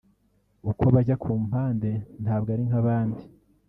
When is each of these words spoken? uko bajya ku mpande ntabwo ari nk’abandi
uko 0.69 0.83
bajya 0.93 1.15
ku 1.23 1.29
mpande 1.45 1.89
ntabwo 2.23 2.49
ari 2.55 2.63
nk’abandi 2.69 3.21